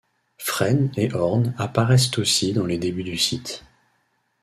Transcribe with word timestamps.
Frêne 0.39 0.91
et 0.97 1.13
orme 1.13 1.53
apparaissent 1.59 2.17
aussi 2.17 2.53
dans 2.53 2.65
les 2.65 2.79
débuts 2.79 3.03
du 3.03 3.19
site. 3.19 3.63